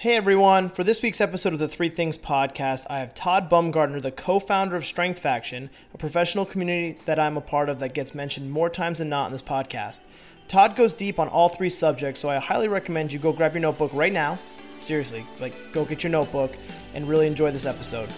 [0.00, 4.00] Hey everyone, for this week's episode of the Three Things podcast, I have Todd Bumgardner,
[4.00, 7.92] the co founder of Strength Faction, a professional community that I'm a part of that
[7.92, 10.00] gets mentioned more times than not in this podcast.
[10.48, 13.60] Todd goes deep on all three subjects, so I highly recommend you go grab your
[13.60, 14.38] notebook right now.
[14.80, 16.56] Seriously, like go get your notebook
[16.94, 18.08] and really enjoy this episode.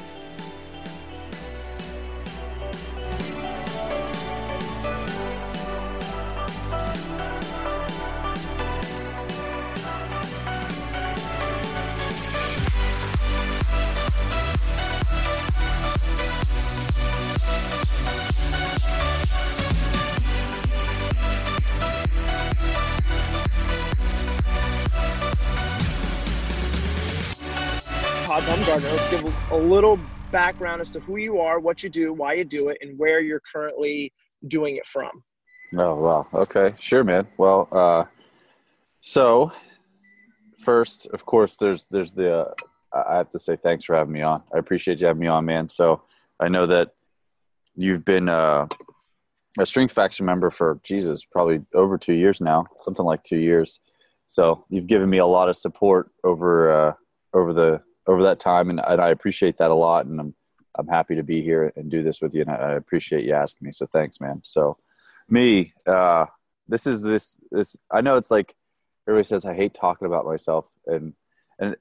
[30.43, 33.21] Background as to who you are, what you do, why you do it, and where
[33.21, 34.13] you're currently
[34.49, 35.23] doing it from.
[35.79, 36.27] Oh wow.
[36.35, 36.75] Okay.
[36.81, 37.29] Sure, man.
[37.37, 38.05] Well, uh,
[39.01, 39.53] so
[40.65, 42.29] first, of course, there's there's the.
[42.41, 42.55] Uh,
[42.93, 44.43] I have to say thanks for having me on.
[44.53, 45.69] I appreciate you having me on, man.
[45.69, 46.03] So
[46.41, 46.89] I know that
[47.77, 48.67] you've been uh,
[49.61, 53.79] a Strength Faction member for Jesus probably over two years now, something like two years.
[54.27, 56.93] So you've given me a lot of support over uh,
[57.33, 60.07] over the over that time, and, and I appreciate that a lot.
[60.07, 60.35] And I'm
[60.77, 63.35] I'm happy to be here and do this with you, and I, I appreciate you
[63.35, 63.73] asking me.
[63.73, 64.41] So thanks, man.
[64.45, 64.79] So
[65.29, 66.27] me, uh,
[66.69, 67.77] this is this this.
[67.91, 68.55] I know it's like
[69.07, 71.15] everybody says I hate talking about myself, and
[71.59, 71.77] and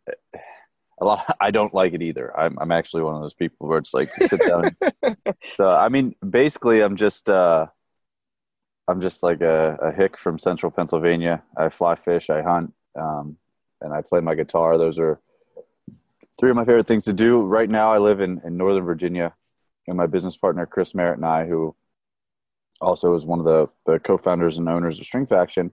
[1.00, 1.38] a lot.
[1.42, 2.38] I don't like it either.
[2.38, 4.76] I'm I'm actually one of those people where it's like sit down.
[5.58, 7.30] so I mean, basically, I'm just.
[7.30, 7.68] Uh,
[8.88, 11.44] I'm just like a, a hick from central Pennsylvania.
[11.56, 13.38] I fly fish, I hunt, um,
[13.80, 14.78] and I play my guitar.
[14.78, 15.22] Those are
[16.40, 17.42] three of my favorite things to do.
[17.42, 19.34] Right now, I live in, in Northern Virginia,
[19.88, 21.76] and my business partner, Chris Merritt, and I, who
[22.80, 25.72] also is one of the, the co founders and owners of Strength Faction,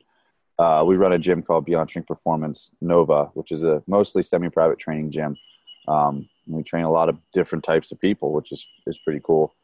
[0.58, 4.48] uh, we run a gym called Beyond Strength Performance Nova, which is a mostly semi
[4.48, 5.36] private training gym.
[5.86, 9.54] Um, we train a lot of different types of people, which is, is pretty cool.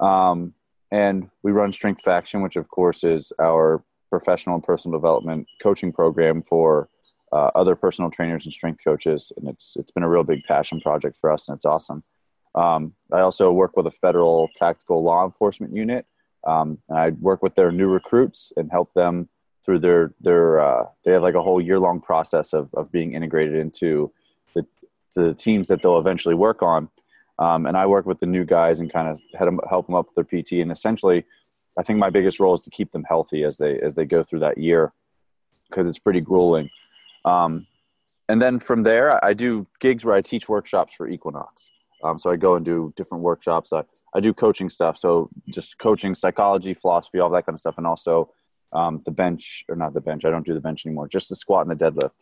[0.00, 0.54] Um,
[0.90, 5.92] and we run Strength Faction, which of course is our professional and personal development coaching
[5.92, 6.88] program for
[7.32, 10.80] uh, other personal trainers and strength coaches, and it's it's been a real big passion
[10.80, 12.02] project for us, and it's awesome.
[12.54, 16.06] Um, I also work with a federal tactical law enforcement unit,
[16.46, 19.28] um, and I work with their new recruits and help them
[19.64, 23.14] through their their uh, they have like a whole year long process of of being
[23.14, 24.12] integrated into
[24.54, 24.66] the
[25.14, 26.88] the teams that they'll eventually work on.
[27.38, 29.20] Um, and I work with the new guys and kind of
[29.68, 30.52] help them up with their PT.
[30.54, 31.24] And essentially,
[31.78, 34.22] I think my biggest role is to keep them healthy as they as they go
[34.22, 34.92] through that year
[35.68, 36.68] because it's pretty grueling.
[37.24, 37.66] Um,
[38.28, 41.70] and then from there, I do gigs where I teach workshops for Equinox.
[42.02, 43.72] Um, so I go and do different workshops.
[43.72, 43.82] I,
[44.14, 44.96] I do coaching stuff.
[44.96, 47.74] So just coaching psychology, philosophy, all that kind of stuff.
[47.76, 48.32] And also
[48.72, 51.36] um, the bench, or not the bench, I don't do the bench anymore, just the
[51.36, 52.12] squat and the deadlift.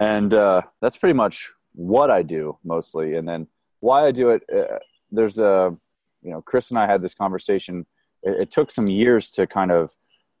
[0.00, 3.16] And uh, that's pretty much what I do mostly.
[3.16, 3.46] And then
[3.80, 4.78] why I do it, uh,
[5.12, 5.76] there's a,
[6.22, 7.86] you know, Chris and I had this conversation.
[8.22, 9.94] It, it took some years to kind of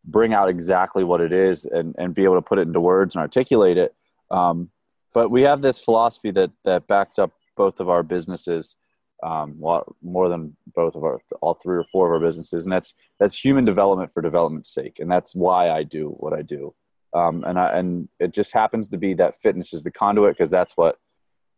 [0.06, 3.14] bring out exactly what it is and, and be able to put it into words
[3.14, 3.94] and articulate it.
[4.30, 4.70] Um,
[5.12, 8.76] but we have this philosophy that, that backs up both of our businesses,
[9.22, 12.66] um, more than both of our, all three or four of our businesses.
[12.66, 14.98] And that's, that's human development for development's sake.
[15.00, 16.74] And that's why I do what I do.
[17.14, 20.50] Um, and I, and it just happens to be that fitness is the conduit because
[20.50, 20.98] that's what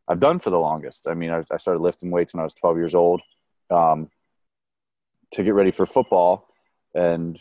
[0.07, 1.09] I've done for the longest.
[1.09, 3.21] I mean, I, I started lifting weights when I was 12 years old
[3.71, 4.09] um,
[5.33, 6.49] to get ready for football.
[6.95, 7.39] And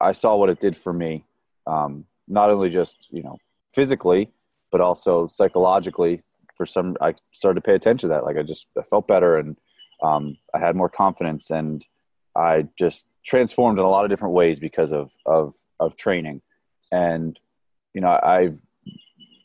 [0.00, 1.24] I saw what it did for me,
[1.66, 3.38] um, not only just you know
[3.72, 4.30] physically,
[4.70, 6.22] but also psychologically.
[6.56, 8.24] For some, I started to pay attention to that.
[8.24, 9.56] Like I just I felt better, and
[10.02, 11.84] um, I had more confidence, and
[12.34, 16.40] I just transformed in a lot of different ways because of of of training.
[16.90, 17.38] And
[17.94, 18.58] you know, I've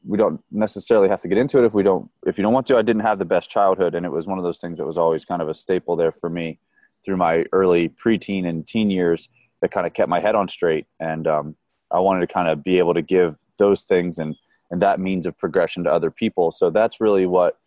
[0.08, 2.68] we don't necessarily have to get into it if we don't if you don't want
[2.68, 2.78] to.
[2.78, 4.98] I didn't have the best childhood, and it was one of those things that was
[4.98, 6.60] always kind of a staple there for me
[7.04, 9.28] through my early preteen and teen years
[9.62, 10.88] that kind of kept my head on straight.
[11.00, 11.56] And um,
[11.92, 14.36] I wanted to kind of be able to give those things and,
[14.72, 16.52] and that means of progression to other people.
[16.52, 17.58] So that's really what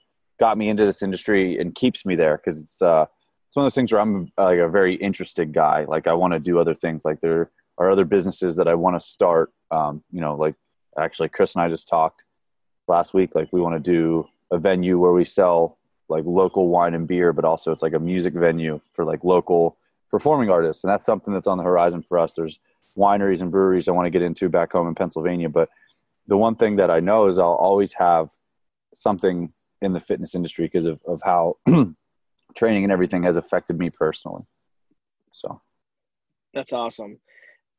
[0.41, 3.07] got me into this industry and keeps me there because it's, uh,
[3.47, 5.85] it's one of those things where I'm like a very interested guy.
[5.85, 7.05] Like I want to do other things.
[7.05, 9.53] Like there are other businesses that I want to start.
[9.71, 10.57] Um, you know, like
[10.99, 12.25] actually Chris and I just talked
[12.89, 13.35] last week.
[13.35, 15.79] Like we want to do a venue where we sell
[16.09, 19.77] like local wine and beer, but also it's like a music venue for like local
[20.15, 22.35] performing artists, and that's something that's on the horizon for us.
[22.35, 22.61] There's
[22.97, 25.69] wineries and breweries I want to get into back home in Pennsylvania, but
[26.29, 28.31] the one thing that I know is I'll always have
[28.95, 29.53] something
[29.83, 31.57] in the fitness industry because of, of how
[32.55, 34.43] training and everything has affected me personally.
[35.33, 35.61] So
[36.53, 37.19] that's awesome.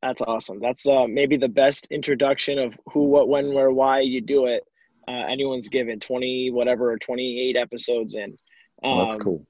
[0.01, 0.59] That's awesome.
[0.59, 4.65] That's uh, maybe the best introduction of who, what, when, where, why you do it.
[5.07, 8.37] uh, anyone's given 20 whatever or 28 episodes in.
[8.83, 9.47] Um, well, that's cool.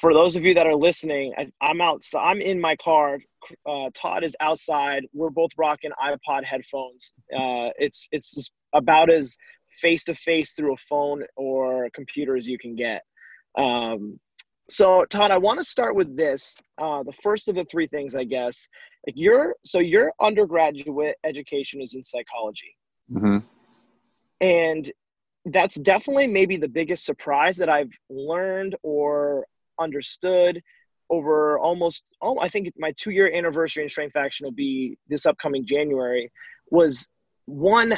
[0.00, 2.02] For those of you that are listening, I, am out.
[2.18, 3.18] I'm in my car.
[3.68, 5.04] Uh, Todd is outside.
[5.12, 7.12] We're both rocking iPod headphones.
[7.32, 9.36] Uh, it's it's about as
[9.80, 13.02] face to face through a phone or a computer as you can get.
[13.58, 14.18] Um,
[14.70, 16.56] so Todd, I want to start with this.
[16.78, 18.66] Uh, the first of the three things, I guess.
[19.06, 22.74] Like your so your undergraduate education is in psychology,
[23.12, 23.38] mm-hmm.
[24.40, 24.90] and
[25.46, 29.44] that's definitely maybe the biggest surprise that I've learned or
[29.78, 30.62] understood
[31.10, 35.26] over almost oh I think my two year anniversary in Strength Faction will be this
[35.26, 36.30] upcoming January
[36.70, 37.08] was
[37.46, 37.94] one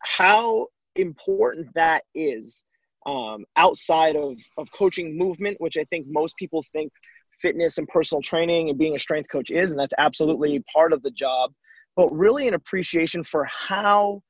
[0.00, 0.66] how
[0.96, 2.64] important that is
[3.06, 6.92] um, outside of, of coaching movement, which I think most people think
[7.40, 11.02] fitness and personal training and being a strength coach is, and that's absolutely part of
[11.02, 11.52] the job,
[11.96, 14.22] but really an appreciation for how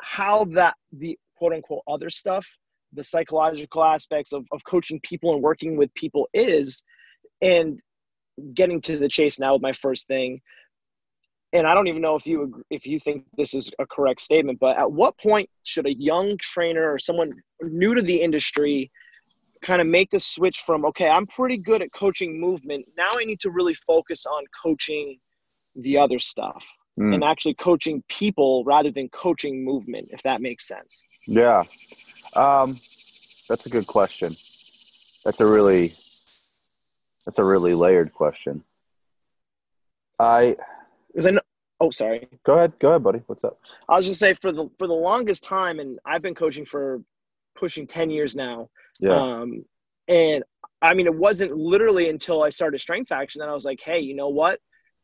[0.00, 2.46] how that the quote unquote other stuff,
[2.94, 6.82] the psychological aspects of, of coaching people and working with people is,
[7.42, 7.78] and
[8.54, 10.40] getting to the chase now with my first thing
[11.54, 14.58] and I don't even know if you if you think this is a correct statement,
[14.58, 17.32] but at what point should a young trainer or someone
[17.62, 18.90] new to the industry
[19.62, 22.84] kind of make the switch from okay, I'm pretty good at coaching movement.
[22.98, 25.18] Now I need to really focus on coaching
[25.76, 26.66] the other stuff
[26.98, 27.14] mm.
[27.14, 31.04] and actually coaching people rather than coaching movement, if that makes sense.
[31.26, 31.62] Yeah,
[32.36, 32.78] um,
[33.48, 34.34] that's a good question.
[35.24, 35.92] That's a really
[37.24, 38.62] that's a really layered question.
[40.18, 40.56] I
[41.08, 41.40] because I know.
[41.80, 42.28] Oh, sorry.
[42.44, 42.72] Go ahead.
[42.78, 43.22] Go ahead, buddy.
[43.26, 43.58] What's up?
[43.88, 47.02] I was just say for the for the longest time, and I've been coaching for
[47.56, 48.68] pushing ten years now.
[49.00, 49.16] Yeah.
[49.16, 49.64] Um,
[50.08, 50.44] and
[50.82, 54.00] I mean, it wasn't literally until I started Strength Faction that I was like, hey,
[54.00, 54.60] you know what?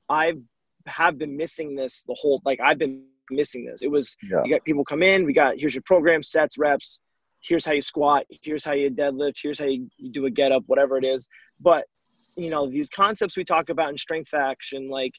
[0.09, 0.35] I
[0.87, 3.83] have been missing this the whole like I've been missing this.
[3.83, 4.43] It was yeah.
[4.45, 7.01] you got people come in, we got here's your program sets, reps,
[7.43, 10.63] here's how you squat, here's how you deadlift, here's how you, do a get up,
[10.67, 11.29] whatever it is.
[11.61, 11.87] But
[12.37, 15.13] you know, these concepts we talk about in strength faction, like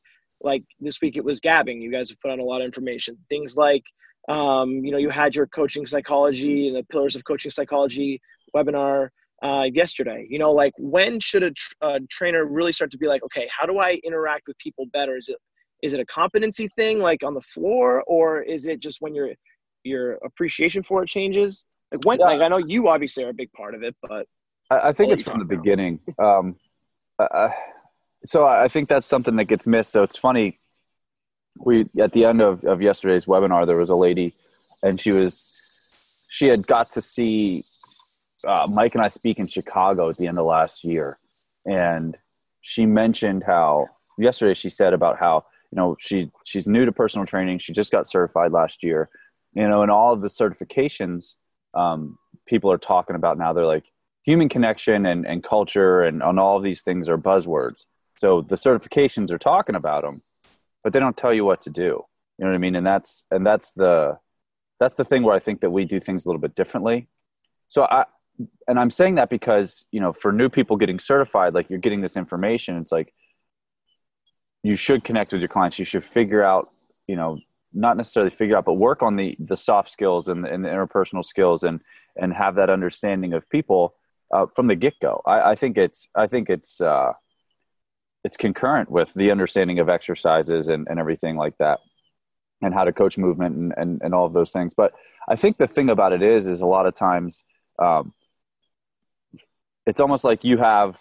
[0.44, 1.81] like this week it was gabbing.
[1.81, 3.18] You guys have put on a lot of information.
[3.29, 3.83] Things like
[4.29, 8.21] um, you know you had your coaching psychology and the pillars of coaching psychology
[8.56, 9.09] webinar
[9.44, 10.25] uh, yesterday.
[10.29, 13.47] You know like when should a, tr- a, trainer really start to be like okay
[13.56, 15.15] how do i interact with people better?
[15.15, 15.38] Is it
[15.83, 19.29] is it a competency thing like on the floor or is it just when your
[19.83, 22.25] your appreciation for it changes like when yeah.
[22.25, 24.27] like i know you obviously are a big part of it but
[24.69, 26.55] i, I think it's from the beginning um,
[27.19, 27.49] uh,
[28.25, 29.91] so I think that's something that gets missed.
[29.91, 30.59] So it's funny.
[31.57, 34.33] We at the end of, of yesterday's webinar, there was a lady,
[34.83, 35.49] and she was
[36.29, 37.63] she had got to see
[38.47, 41.17] uh, Mike and I speak in Chicago at the end of last year,
[41.65, 42.17] and
[42.61, 43.87] she mentioned how
[44.17, 47.59] yesterday she said about how you know she she's new to personal training.
[47.59, 49.09] She just got certified last year,
[49.53, 51.35] you know, and all of the certifications
[51.73, 53.53] um, people are talking about now.
[53.53, 53.85] They're like
[54.23, 57.85] human connection and, and culture and on all these things are buzzwords
[58.21, 60.21] so the certifications are talking about them,
[60.83, 62.06] but they don't tell you what to do.
[62.38, 62.75] You know what I mean?
[62.75, 64.19] And that's and that's the
[64.79, 67.07] that's the thing where I think that we do things a little bit differently.
[67.69, 68.06] So I
[68.68, 72.01] and I'm saying that because, you know, for new people getting certified, like you're getting
[72.01, 73.12] this information, it's like
[74.62, 75.79] you should connect with your clients.
[75.79, 76.69] You should figure out,
[77.07, 77.39] you know,
[77.73, 81.25] not necessarily figure out, but work on the the soft skills and, and the interpersonal
[81.25, 81.81] skills and
[82.15, 83.95] and have that understanding of people
[84.33, 85.21] uh, from the get go.
[85.25, 87.13] I, I, think it's I think it's uh,
[88.23, 91.80] it's concurrent with the understanding of exercises and, and everything like that
[92.61, 94.94] and how to coach movement and, and, and all of those things but
[95.28, 97.44] i think the thing about it is is a lot of times
[97.80, 98.13] um,
[99.85, 100.97] it's almost like you have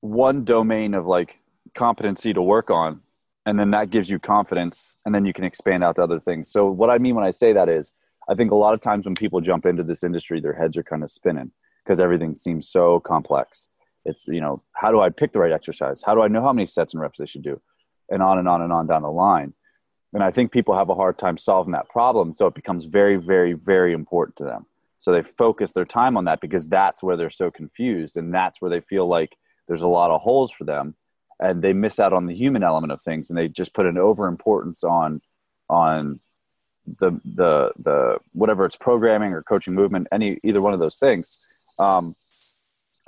[0.00, 1.38] one domain of like
[1.74, 3.00] competency to work on
[3.46, 6.50] and then that gives you confidence and then you can expand out to other things.
[6.50, 7.92] So what i mean when i say that is
[8.28, 10.82] i think a lot of times when people jump into this industry their heads are
[10.82, 11.52] kind of spinning
[11.84, 13.68] because everything seems so complex.
[14.04, 16.02] It's you know how do i pick the right exercise?
[16.04, 17.60] How do i know how many sets and reps they should do?
[18.10, 19.54] And on and on and on down the line.
[20.12, 23.16] And i think people have a hard time solving that problem so it becomes very
[23.16, 24.66] very very important to them.
[24.98, 28.60] So they focus their time on that because that's where they're so confused and that's
[28.60, 30.94] where they feel like there's a lot of holes for them
[31.40, 33.98] and they miss out on the human element of things and they just put an
[33.98, 35.20] over importance on
[35.68, 36.20] on
[36.98, 41.36] the the the whatever it's programming or coaching movement any either one of those things
[41.78, 42.14] um,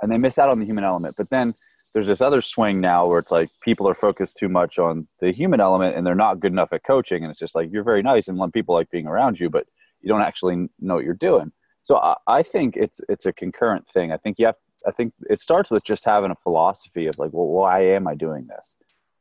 [0.01, 1.15] and they miss out on the human element.
[1.17, 1.53] But then
[1.93, 5.31] there's this other swing now where it's like people are focused too much on the
[5.31, 7.23] human element and they're not good enough at coaching.
[7.23, 9.65] And it's just like you're very nice and people like being around you, but
[10.01, 11.51] you don't actually know what you're doing.
[11.83, 14.11] So I, I think it's it's a concurrent thing.
[14.11, 14.55] I think you have.
[14.87, 18.15] I think it starts with just having a philosophy of like, well, why am I
[18.15, 18.75] doing this,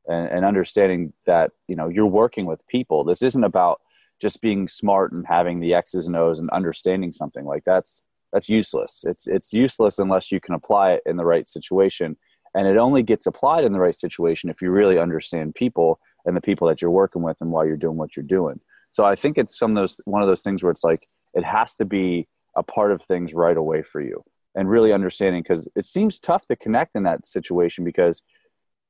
[0.07, 3.05] and, and understanding that you know you're working with people.
[3.05, 3.81] This isn't about
[4.21, 7.45] just being smart and having the x's and o's and understanding something.
[7.45, 9.05] Like that's that's useless.
[9.07, 12.17] It's it's useless unless you can apply it in the right situation.
[12.57, 16.37] And it only gets applied in the right situation if you really understand people and
[16.37, 18.61] the people that you're working with and why you're doing what you're doing.
[18.93, 21.45] So i think it's some of those one of those things where it's like it
[21.45, 24.23] has to be a part of things right away for you
[24.55, 28.23] and really understanding because it seems tough to connect in that situation because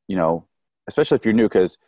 [0.09, 0.47] you know
[0.88, 1.78] especially if you're new because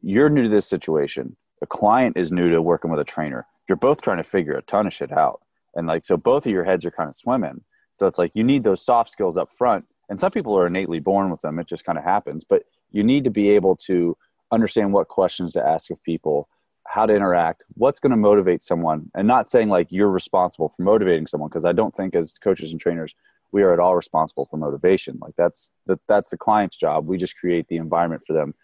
[0.00, 1.36] you're new to this situation.
[1.62, 3.46] A client is new to working with a trainer.
[3.68, 5.40] You're both trying to figure a ton of shit out.
[5.74, 7.62] And like so both of your heads are kind of swimming.
[7.94, 9.84] So it's like you need those soft skills up front.
[10.08, 11.58] And some people are innately born with them.
[11.58, 12.44] It just kind of happens.
[12.44, 14.16] But you need to be able to
[14.50, 16.48] understand what questions to ask of people
[16.90, 20.82] how to interact what's going to motivate someone and not saying like you're responsible for
[20.82, 23.14] motivating someone because i don't think as coaches and trainers
[23.52, 25.18] we are at all responsible for motivation.
[25.20, 27.06] Like that's the, that's the client's job.
[27.06, 28.54] We just create the environment for them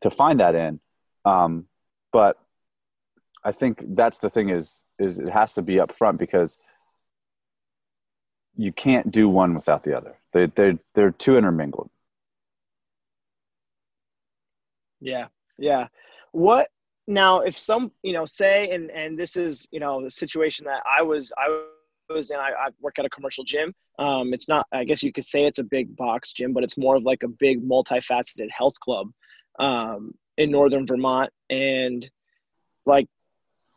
[0.00, 0.80] to find that in.
[1.24, 1.66] Um,
[2.12, 2.38] but
[3.46, 6.56] i think that's the thing is is it has to be up front because
[8.56, 10.16] you can't do one without the other.
[10.32, 11.90] They, they're they're too intermingled.
[15.00, 15.26] Yeah.
[15.58, 15.88] Yeah.
[16.32, 16.68] What
[17.06, 20.82] now if some you know say and and this is you know the situation that
[20.98, 21.62] i was i
[22.10, 23.72] was in i, I work at a commercial gym.
[23.98, 26.78] Um it's not i guess you could say it's a big box gym but it's
[26.78, 29.08] more of like a big multifaceted health club
[29.58, 31.30] um in northern vermont.
[31.50, 32.08] And
[32.86, 33.06] like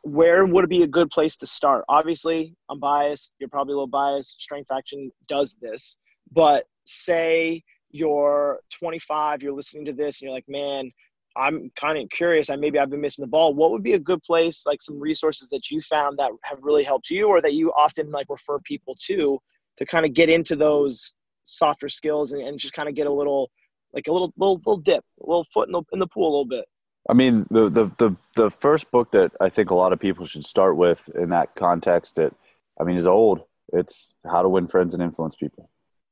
[0.03, 1.83] where would it be a good place to start?
[1.89, 3.35] Obviously i'm biased.
[3.39, 4.41] You're probably a little biased.
[4.41, 5.97] Strength Faction does this.
[6.31, 10.89] But say you're 25 you're listening to this and you're like man
[11.37, 12.49] I'm kind of curious.
[12.49, 13.53] I maybe I've been missing the ball.
[13.53, 16.83] What would be a good place, like some resources that you found that have really
[16.83, 19.39] helped you, or that you often like refer people to,
[19.77, 21.13] to kind of get into those
[21.43, 23.49] softer skills and, and just kind of get a little,
[23.93, 26.31] like a little little little dip, a little foot in the in the pool a
[26.31, 26.65] little bit.
[27.09, 30.25] I mean, the the the the first book that I think a lot of people
[30.25, 32.33] should start with in that context, that
[32.79, 33.43] I mean, is old.
[33.73, 35.69] It's How to Win Friends and Influence People.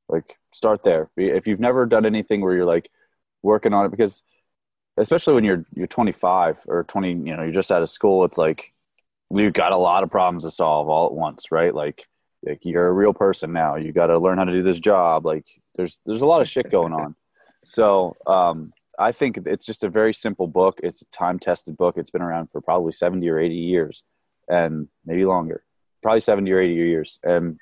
[0.08, 1.10] Like, start there.
[1.16, 2.90] If you've never done anything where you're like
[3.42, 4.22] working on it, because
[4.96, 8.38] especially when you're you're 25 or 20 you know you're just out of school it's
[8.38, 8.72] like
[9.30, 11.74] you've got a lot of problems to solve all at once right?
[11.74, 12.06] Like
[12.44, 13.76] like you're a real person now.
[13.76, 15.26] You got to learn how to do this job.
[15.26, 17.14] Like there's there's a lot of shit going on.
[17.68, 20.78] So um, i think it's just a very simple book.
[20.84, 21.96] It's a time tested book.
[21.96, 24.04] It's been around for probably 70 or 80 years
[24.48, 25.64] and maybe longer
[26.00, 27.18] probably 70 or 80 years.
[27.24, 27.58] And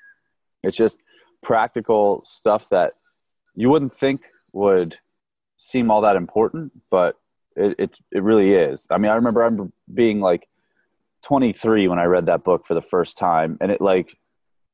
[0.62, 1.00] it's just
[1.42, 2.92] practical stuff that
[3.54, 4.98] you wouldn't think would
[5.56, 7.16] seem all that important but
[7.56, 8.86] it, it, it really is.
[8.90, 10.48] I mean, I remember I'm being like
[11.22, 14.16] 23 when I read that book for the first time, and it like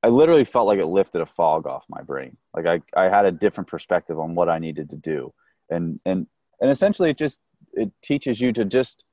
[0.02, 2.36] I literally felt like it lifted a fog off my brain.
[2.54, 5.32] Like I I had a different perspective on what I needed to do,
[5.68, 6.26] and and
[6.60, 7.40] and essentially it just
[7.74, 9.04] it teaches you to just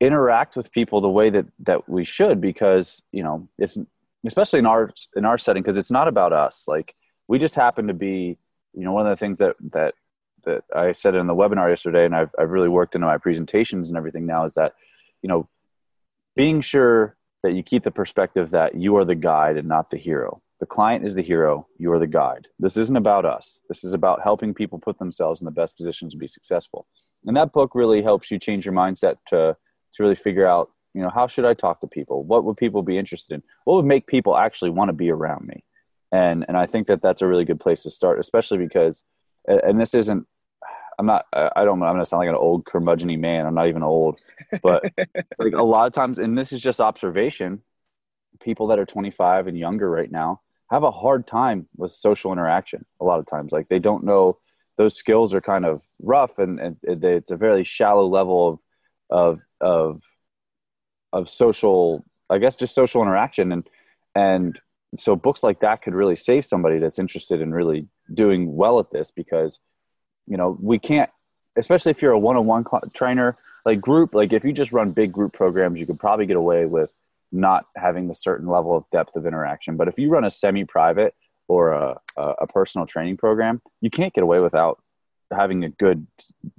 [0.00, 3.78] interact with people the way that that we should because you know it's
[4.26, 6.94] especially in our in our setting because it's not about us like
[7.28, 8.36] we just happen to be
[8.74, 9.94] you know one of the things that that
[10.44, 13.88] that I said in the webinar yesterday, and I've, I've really worked into my presentations
[13.88, 14.74] and everything now is that,
[15.22, 15.48] you know,
[16.36, 19.96] being sure that you keep the perspective that you are the guide and not the
[19.98, 20.40] hero.
[20.60, 22.48] The client is the hero, you are the guide.
[22.58, 23.60] This isn't about us.
[23.68, 26.86] This is about helping people put themselves in the best positions to be successful.
[27.26, 29.56] And that book really helps you change your mindset to,
[29.94, 32.24] to really figure out, you know, how should I talk to people?
[32.24, 33.42] What would people be interested in?
[33.64, 35.64] What would make people actually want to be around me?
[36.12, 39.04] And, and I think that that's a really good place to start, especially because,
[39.46, 40.26] and this isn't
[40.98, 41.26] I'm not.
[41.32, 41.82] I don't.
[41.82, 43.46] I'm gonna sound like an old curmudgeony man.
[43.46, 44.20] I'm not even old,
[44.62, 44.84] but
[45.38, 47.62] like a lot of times, and this is just observation.
[48.40, 52.84] People that are 25 and younger right now have a hard time with social interaction.
[53.00, 54.36] A lot of times, like they don't know
[54.76, 58.58] those skills are kind of rough, and, and it's a very shallow level of
[59.10, 60.02] of of
[61.12, 62.04] of social.
[62.30, 63.68] I guess just social interaction, and
[64.14, 64.58] and
[64.96, 68.90] so books like that could really save somebody that's interested in really doing well at
[68.90, 69.58] this because
[70.26, 71.10] you know we can't
[71.56, 75.12] especially if you're a one-on-one cl- trainer like group like if you just run big
[75.12, 76.90] group programs you could probably get away with
[77.32, 79.76] not having the certain level of depth of interaction.
[79.76, 81.14] But if you run a semi-private
[81.48, 84.80] or a, a, personal training program you can't get away without
[85.30, 86.06] having a good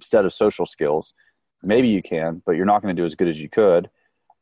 [0.02, 1.14] set of social skills.
[1.64, 3.90] Maybe you can but you're not going to do as good as you could.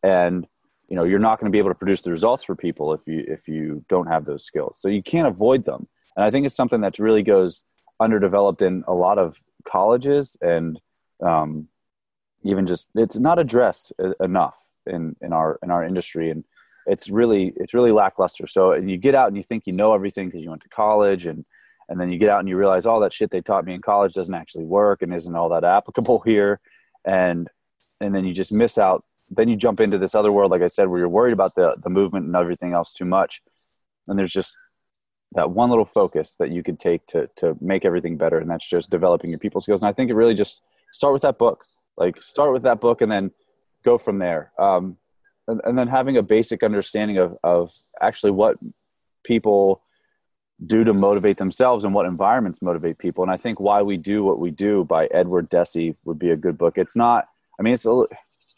[0.01, 0.45] And
[0.89, 3.07] you know you're not going to be able to produce the results for people if
[3.07, 4.77] you if you don't have those skills.
[4.79, 5.87] So you can't avoid them.
[6.15, 7.63] And i think it's something that really goes
[7.99, 10.79] underdeveloped in a lot of colleges and
[11.23, 11.67] um,
[12.43, 16.29] even just it's not addressed enough in in our in our industry.
[16.29, 16.43] And
[16.85, 18.47] it's really it's really lackluster.
[18.47, 21.25] So you get out and you think you know everything because you went to college
[21.25, 21.45] and
[21.89, 23.81] and then you get out and you realize all that shit they taught me in
[23.81, 26.59] college doesn't actually work and isn't all that applicable here.
[27.05, 27.49] And
[28.01, 29.05] and then you just miss out.
[29.29, 31.75] Then you jump into this other world, like I said, where you're worried about the
[31.81, 33.41] the movement and everything else too much,
[34.07, 34.57] and there's just
[35.35, 38.67] that one little focus that you could take to to make everything better, and that's
[38.67, 39.81] just developing your people skills.
[39.81, 40.61] And I think it really just
[40.91, 41.65] start with that book,
[41.97, 43.31] like start with that book, and then
[43.83, 44.51] go from there.
[44.57, 44.97] Um,
[45.47, 47.71] and, and then having a basic understanding of of
[48.01, 48.57] actually what
[49.23, 49.81] people
[50.65, 53.23] do to motivate themselves and what environments motivate people.
[53.23, 56.37] And I think Why We Do What We Do by Edward Deci would be a
[56.37, 56.77] good book.
[56.77, 57.27] It's not,
[57.59, 58.05] I mean, it's a,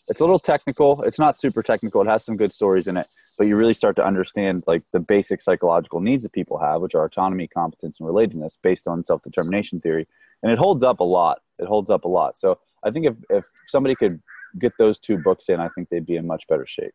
[0.08, 1.01] it's a little technical.
[1.03, 2.01] It's not super technical.
[2.01, 5.00] It has some good stories in it, but you really start to understand like the
[5.00, 9.82] basic psychological needs that people have, which are autonomy, competence, and relatedness based on self-determination
[9.82, 10.08] theory.
[10.44, 11.39] And it holds up a lot.
[11.60, 12.38] It holds up a lot.
[12.38, 14.22] So I think if, if somebody could
[14.60, 16.94] get those two books in, I think they'd be in much better shape.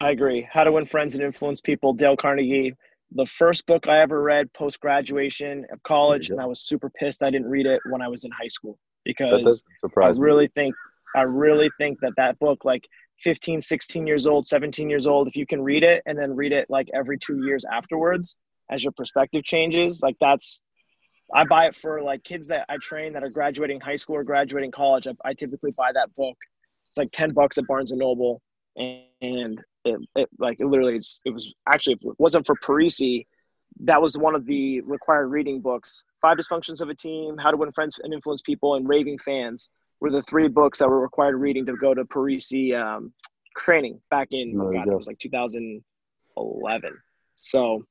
[0.00, 0.46] I agree.
[0.50, 2.74] How to Win Friends and Influence People, Dale Carnegie.
[3.12, 7.22] The first book I ever read post graduation of college, and I was super pissed
[7.22, 9.64] I didn't read it when I was in high school because
[10.02, 10.74] I really think
[11.14, 12.86] I really think that that book, like
[13.22, 16.52] 15, 16 years old, 17 years old, if you can read it and then read
[16.52, 18.36] it like every two years afterwards
[18.70, 20.60] as your perspective changes, like that's,
[21.34, 24.24] I buy it for like kids that I train that are graduating high school or
[24.24, 25.06] graduating college.
[25.06, 26.36] I, I typically buy that book.
[26.90, 28.40] It's like 10 bucks at Barnes and Noble.
[28.76, 33.26] And it, it like it literally, it was actually, it wasn't for Parisi,
[33.80, 36.04] that was one of the required reading books.
[36.20, 39.70] Five Dysfunctions of a Team, How to Win Friends and Influence People, and Raving Fans
[40.00, 43.12] were the three books that were required reading to go to Parisi um,
[43.56, 46.92] training back in oh, God, it was like 2011.
[47.34, 47.82] So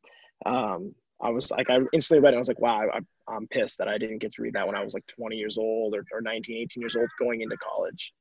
[0.45, 2.37] um, I was like, I instantly read it.
[2.37, 4.75] I was like, wow, I, am pissed that I didn't get to read that when
[4.75, 8.13] I was like 20 years old or, or 19, 18 years old going into college.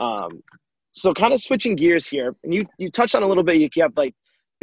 [0.00, 0.42] Um,
[0.92, 3.56] so kind of switching gears here, and you you touched on a little bit.
[3.56, 4.14] You have like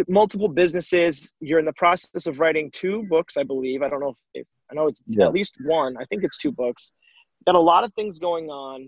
[0.08, 1.32] multiple businesses.
[1.40, 3.84] You're in the process of writing two books, I believe.
[3.84, 5.28] I don't know if, if I know it's yeah.
[5.28, 5.96] at least one.
[5.98, 6.92] I think it's two books
[7.46, 8.88] got a lot of things going on.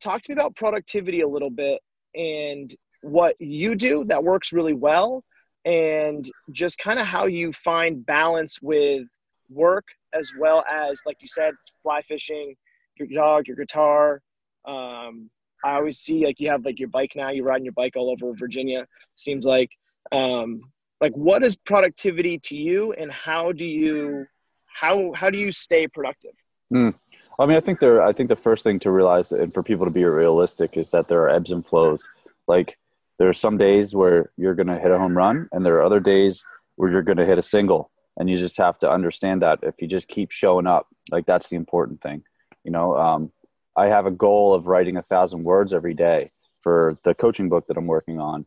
[0.00, 1.80] Talk to me about productivity a little bit
[2.14, 5.22] and what you do that works really well
[5.64, 9.06] and just kind of how you find balance with
[9.48, 12.54] work as well as like you said fly fishing
[12.96, 14.20] your dog your guitar
[14.66, 15.30] um,
[15.64, 18.10] i always see like you have like your bike now you're riding your bike all
[18.10, 19.70] over virginia seems like
[20.12, 20.60] um,
[21.00, 24.26] like what is productivity to you and how do you
[24.66, 26.32] how how do you stay productive
[26.72, 26.94] mm.
[27.38, 28.02] I mean, I think there.
[28.02, 31.08] I think the first thing to realize, and for people to be realistic, is that
[31.08, 32.08] there are ebbs and flows.
[32.46, 32.78] Like
[33.18, 35.84] there are some days where you're going to hit a home run, and there are
[35.84, 36.42] other days
[36.76, 39.58] where you're going to hit a single, and you just have to understand that.
[39.62, 42.22] If you just keep showing up, like that's the important thing.
[42.64, 43.32] You know, um,
[43.76, 46.30] I have a goal of writing a thousand words every day
[46.62, 48.46] for the coaching book that I'm working on.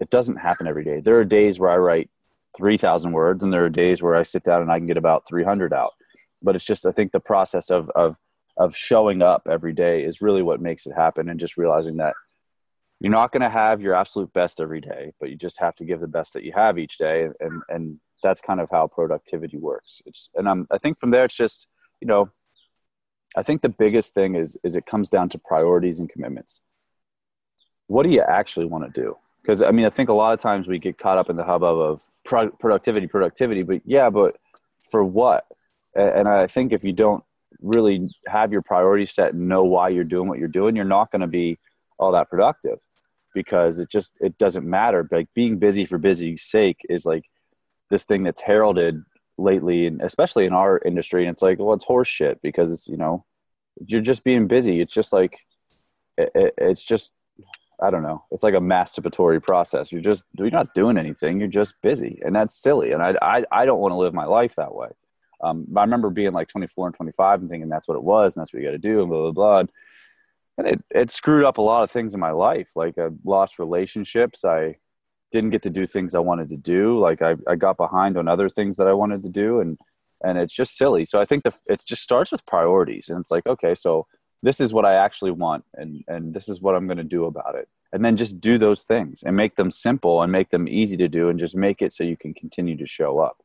[0.00, 1.00] It doesn't happen every day.
[1.00, 2.10] There are days where I write
[2.58, 4.98] three thousand words, and there are days where I sit down and I can get
[4.98, 5.94] about three hundred out
[6.42, 8.16] but it's just I think the process of of
[8.56, 12.14] of showing up every day is really what makes it happen, and just realizing that
[13.00, 15.84] you're not going to have your absolute best every day, but you just have to
[15.84, 19.56] give the best that you have each day, and and that's kind of how productivity
[19.56, 20.02] works.
[20.06, 21.66] It's, and I'm, I think from there it's just
[22.00, 22.30] you know
[23.36, 26.62] I think the biggest thing is is it comes down to priorities and commitments.
[27.86, 29.16] What do you actually want to do?
[29.42, 31.44] Because I mean, I think a lot of times we get caught up in the
[31.44, 33.62] hubbub of pro- productivity, productivity.
[33.62, 34.36] But yeah, but
[34.90, 35.46] for what?
[35.98, 37.24] And I think if you don't
[37.60, 41.10] really have your priorities set and know why you're doing what you're doing, you're not
[41.10, 41.58] going to be
[41.98, 42.78] all that productive
[43.34, 45.06] because it just it doesn't matter.
[45.10, 47.24] Like being busy for busy's sake is like
[47.90, 49.02] this thing that's heralded
[49.36, 51.26] lately, and especially in our industry.
[51.26, 53.24] And it's like, well, it's horseshit because it's you know
[53.86, 54.80] you're just being busy.
[54.80, 55.36] It's just like
[56.16, 57.12] it, it, it's just
[57.80, 58.24] I don't know.
[58.30, 59.92] It's like a masturbatory process.
[59.92, 61.38] You're just you're not doing anything.
[61.38, 62.92] You're just busy, and that's silly.
[62.92, 64.88] And I I, I don't want to live my life that way.
[65.40, 68.42] Um, I remember being like 24 and 25 and thinking that's what it was and
[68.42, 69.58] that's what you got to do and blah, blah, blah.
[70.58, 72.72] And it, it screwed up a lot of things in my life.
[72.74, 74.44] Like I lost relationships.
[74.44, 74.76] I
[75.30, 76.98] didn't get to do things I wanted to do.
[76.98, 79.60] Like I, I got behind on other things that I wanted to do.
[79.60, 79.78] And,
[80.24, 81.04] and it's just silly.
[81.04, 84.06] So I think the, it just starts with priorities and it's like, okay, so
[84.42, 87.26] this is what I actually want and, and this is what I'm going to do
[87.26, 87.68] about it.
[87.92, 91.08] And then just do those things and make them simple and make them easy to
[91.08, 93.42] do and just make it so you can continue to show up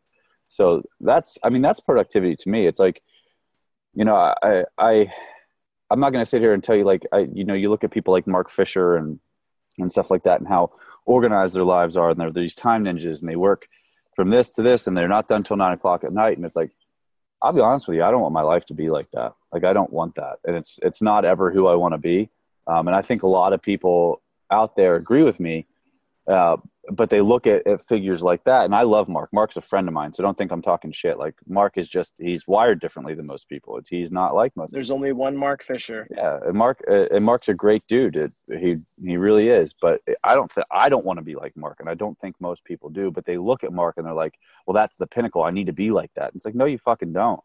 [0.54, 2.68] so that's i mean that's productivity to me.
[2.68, 3.02] It's like
[3.96, 5.12] you know i i
[5.90, 7.84] i'm not going to sit here and tell you like i you know you look
[7.84, 9.20] at people like mark fisher and
[9.80, 10.70] and stuff like that and how
[11.08, 13.68] organized their lives are and they're these time ninjas and they work
[14.16, 16.38] from this to this and they're not done till nine o'clock at night.
[16.38, 16.72] And it's like
[17.42, 19.34] i'll be honest with you i don't want my life to be like that.
[19.52, 20.38] Like i don't want that.
[20.46, 22.30] And it's it's not ever who i want to be.
[22.68, 25.66] Um, and i think a lot of people out there agree with me
[26.28, 26.58] Uh,
[26.92, 29.30] but they look at, at figures like that, and I love Mark.
[29.32, 31.18] Mark's a friend of mine, so don't think I'm talking shit.
[31.18, 33.80] Like Mark is just he's wired differently than most people.
[33.90, 34.74] He's not like most.
[34.74, 34.98] There's people.
[34.98, 36.08] only one Mark Fisher.
[36.12, 38.18] Yeah, and Mark uh, and Mark's a great dude.
[38.18, 39.74] It, he he really is.
[39.80, 42.36] But I don't th- I don't want to be like Mark, and I don't think
[42.42, 43.12] most people do.
[43.12, 44.34] But they look at Mark and they're like,
[44.68, 45.44] well, that's the pinnacle.
[45.44, 46.28] I need to be like that.
[46.28, 47.40] And it's like, no, you fucking don't.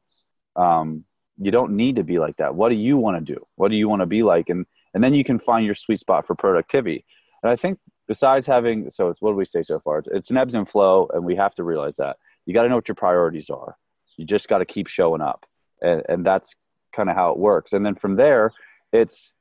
[0.57, 1.05] Um,
[1.41, 2.57] you don't need to be like that.
[2.57, 3.47] What do you want to do?
[3.55, 4.49] What do you want to be like?
[4.49, 7.05] And and then you can find your sweet spot for productivity.
[7.43, 10.03] And I think besides having, so it's what do we say so far?
[10.07, 12.77] It's an ebbs and flow, and we have to realize that you got to know
[12.77, 13.77] what your priorities are.
[14.17, 15.47] You just got to keep showing up,
[15.81, 16.57] and, and that's
[16.95, 17.73] kind of how it works.
[17.73, 18.53] And then from there,
[18.93, 19.35] it's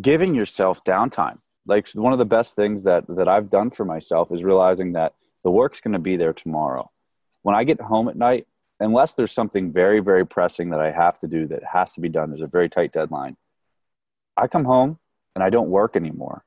[0.00, 1.38] giving yourself downtime.
[1.66, 5.14] Like one of the best things that that I've done for myself is realizing that
[5.44, 6.90] the work's going to be there tomorrow.
[7.42, 8.46] When I get home at night,
[8.80, 12.08] unless there's something very very pressing that I have to do that has to be
[12.08, 13.36] done, there's a very tight deadline.
[14.36, 14.98] I come home
[15.34, 16.44] and I don't work anymore.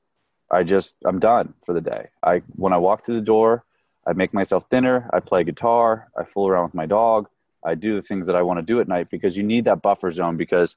[0.52, 2.08] I just I'm done for the day.
[2.22, 3.64] I when I walk through the door,
[4.06, 7.30] I make myself dinner, I play guitar, I fool around with my dog,
[7.64, 9.82] I do the things that I want to do at night because you need that
[9.82, 10.76] buffer zone because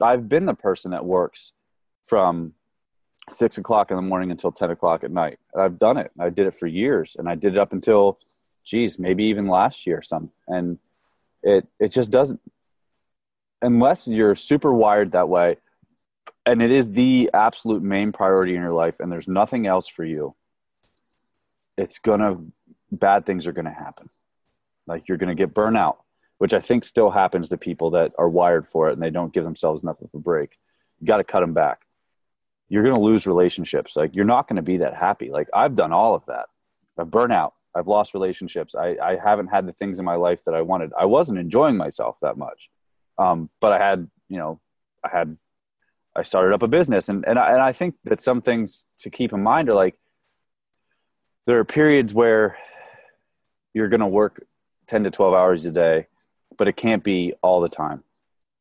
[0.00, 1.52] I've been the person that works
[2.04, 2.54] from
[3.28, 5.38] six o'clock in the morning until 10 o'clock at night.
[5.56, 6.12] I've done it.
[6.18, 8.18] I did it for years and I did it up until,
[8.64, 10.30] geez, maybe even last year some.
[10.46, 10.78] And
[11.42, 12.40] it, it just doesn't,
[13.62, 15.56] unless you're super wired that way,
[16.46, 20.04] and it is the absolute main priority in your life and there's nothing else for
[20.04, 20.34] you
[21.76, 22.38] it's gonna
[22.90, 24.08] bad things are gonna happen.
[24.86, 25.96] Like you're gonna get burnout
[26.38, 29.32] which i think still happens to people that are wired for it and they don't
[29.32, 30.54] give themselves enough of a break.
[31.00, 31.86] You got to cut them back.
[32.68, 33.96] You're gonna lose relationships.
[33.96, 35.30] Like you're not gonna be that happy.
[35.30, 36.46] Like i've done all of that.
[36.98, 38.74] I've burnout i've lost relationships.
[38.74, 40.92] I, I haven't had the things in my life that i wanted.
[40.98, 42.70] I wasn't enjoying myself that much.
[43.18, 44.60] Um, but i had you know
[45.04, 45.36] i had
[46.16, 47.08] I started up a business.
[47.08, 49.98] And, and, I, and I think that some things to keep in mind are like,
[51.46, 52.56] there are periods where
[53.74, 54.44] you're going to work
[54.88, 56.06] 10 to 12 hours a day,
[56.56, 58.02] but it can't be all the time.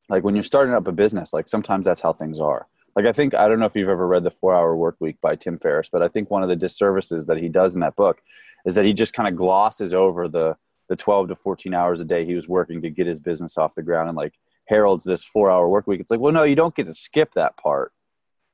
[0.10, 2.68] Like when you're starting up a business, like sometimes that's how things are.
[2.96, 5.20] Like I think, I don't know if you've ever read The Four Hour Work Week
[5.22, 7.96] by Tim Ferriss, but I think one of the disservices that he does in that
[7.96, 8.22] book
[8.65, 10.58] is that he just kind of glosses over the,
[10.89, 13.76] the 12 to 14 hours a day he was working to get his business off
[13.76, 14.34] the ground and like
[14.67, 15.99] heralds this four hour work week.
[15.99, 17.91] It's like, well, no, you don't get to skip that part.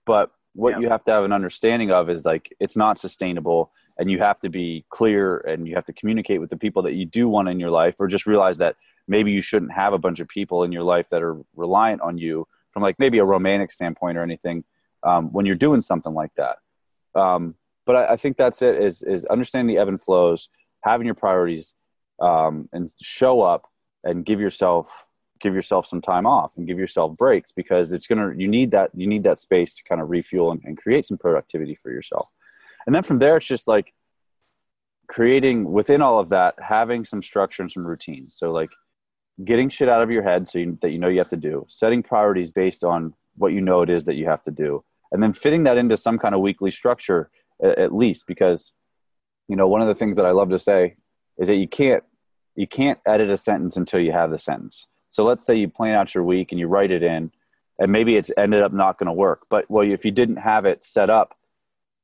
[0.06, 0.80] But what yeah.
[0.80, 4.40] you have to have an understanding of is like it's not sustainable and you have
[4.40, 7.48] to be clear and you have to communicate with the people that you do want
[7.48, 8.76] in your life or just realize that
[9.08, 12.18] maybe you shouldn't have a bunch of people in your life that are reliant on
[12.18, 14.64] you from like maybe a romantic standpoint or anything
[15.04, 16.58] um, when you're doing something like that
[17.16, 20.50] um, but I, I, think that's it is is understanding the ebb and flows
[20.84, 21.74] having your priorities
[22.20, 23.68] um, and show up
[24.04, 25.08] and give yourself
[25.42, 28.92] give yourself some time off and give yourself breaks because it's gonna you need that
[28.94, 32.30] you need that space to kind of refuel and, and create some productivity for yourself.
[32.86, 33.94] And then from there it's just like
[35.08, 38.36] creating within all of that having some structure and some routines.
[38.38, 38.70] So like
[39.44, 41.66] getting shit out of your head so you, that you know you have to do
[41.70, 45.22] setting priorities based on what you know it is that you have to do and
[45.22, 47.30] then fitting that into some kind of weekly structure
[47.64, 48.74] at, at least because
[49.48, 50.96] you know one of the things that i love to say
[51.38, 52.04] is that you can't
[52.56, 55.94] you can't edit a sentence until you have the sentence so let's say you plan
[55.94, 57.32] out your week and you write it in,
[57.78, 59.46] and maybe it's ended up not going to work.
[59.50, 61.38] But well, if you didn't have it set up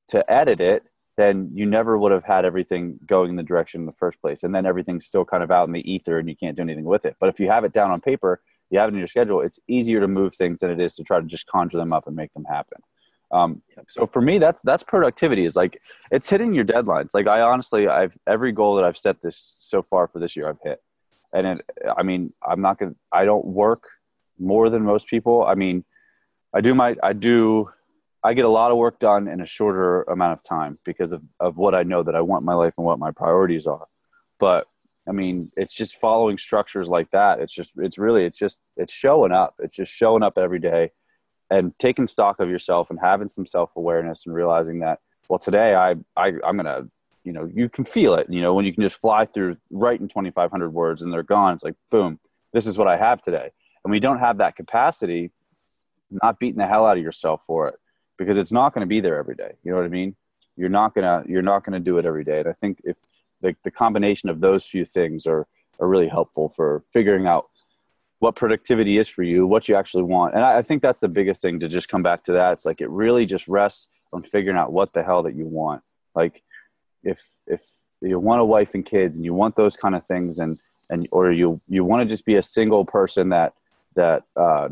[0.09, 0.83] to edit it,
[1.15, 4.43] then you never would have had everything going in the direction in the first place.
[4.43, 6.83] And then everything's still kind of out in the ether and you can't do anything
[6.83, 7.15] with it.
[7.17, 9.59] But if you have it down on paper, you have it in your schedule, it's
[9.69, 12.15] easier to move things than it is to try to just conjure them up and
[12.15, 12.81] make them happen.
[13.31, 15.45] Um, so for me, that's that's productivity.
[15.45, 17.09] Is like it's hitting your deadlines.
[17.13, 20.47] Like I honestly, I've every goal that I've set this so far for this year,
[20.47, 20.81] I've hit
[21.33, 21.65] and it,
[21.97, 22.95] I mean, I'm not gonna.
[23.11, 23.83] I don't work
[24.39, 25.45] more than most people.
[25.45, 25.83] I mean,
[26.53, 26.95] I do my.
[27.03, 27.69] I do.
[28.23, 31.21] I get a lot of work done in a shorter amount of time because of,
[31.39, 33.87] of what I know that I want my life and what my priorities are.
[34.39, 34.67] But
[35.07, 37.39] I mean, it's just following structures like that.
[37.39, 39.55] It's just, it's really, it's just, it's showing up.
[39.59, 40.91] It's just showing up every day
[41.49, 45.75] and taking stock of yourself and having some self awareness and realizing that, well, today
[45.75, 46.87] I, I I'm gonna
[47.27, 50.07] you know you can feel it you know when you can just fly through writing
[50.07, 52.17] 2500 words and they're gone it's like boom
[52.53, 53.49] this is what i have today.
[53.83, 55.31] And we don't have that capacity
[56.09, 57.75] not beating the hell out of yourself for it
[58.17, 60.15] because it's not going to be there every day you know what i mean?
[60.55, 62.39] You're not gonna you're not gonna do it every day.
[62.39, 62.97] And i think if
[63.41, 65.45] the, the combination of those few things are
[65.79, 67.43] are really helpful for figuring out
[68.19, 70.33] what productivity is for you what you actually want.
[70.33, 72.53] And I, I think that's the biggest thing to just come back to that.
[72.53, 75.83] It's like it really just rests on figuring out what the hell that you want.
[76.15, 76.41] Like
[77.03, 77.61] if if
[78.01, 81.07] you want a wife and kids and you want those kind of things and and
[81.11, 83.53] or you you want to just be a single person that
[83.95, 84.69] that uh,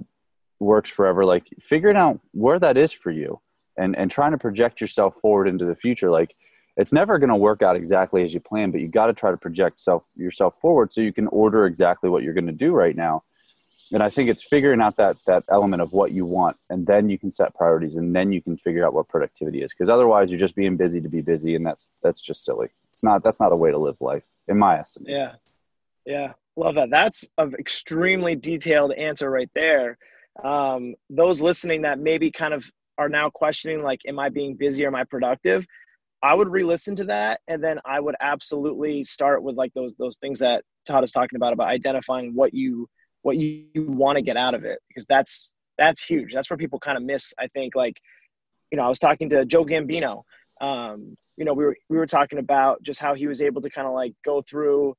[0.59, 3.37] works forever like figuring out where that is for you
[3.77, 6.35] and and trying to project yourself forward into the future like
[6.77, 9.31] it's never going to work out exactly as you plan, but you got to try
[9.31, 12.73] to project self yourself forward so you can order exactly what you're going to do
[12.73, 13.21] right now.
[13.95, 17.07] And I think it's figuring out that that element of what you want, and then
[17.07, 19.71] you can set priorities, and then you can figure out what productivity is.
[19.71, 22.67] Because otherwise, you're just being busy to be busy, and that's that's just silly.
[22.91, 25.17] It's not that's not a way to live life, in my estimation.
[25.17, 25.31] Yeah,
[26.05, 26.89] yeah, love that.
[26.89, 29.97] That's an extremely detailed answer right there.
[30.43, 34.83] Um, those listening that maybe kind of are now questioning, like, am I being busy
[34.83, 35.65] or am I productive?
[36.21, 40.17] I would re-listen to that, and then I would absolutely start with like those those
[40.17, 42.89] things that Todd is talking about about identifying what you
[43.25, 46.31] what you, you want to get out of it because that's that's huge.
[46.31, 47.33] That's where people kind of miss.
[47.39, 47.97] I think like
[48.71, 50.21] you know I was talking to Joe Gambino.
[50.61, 53.69] Um, you know we were we were talking about just how he was able to
[53.71, 54.95] kind of like go through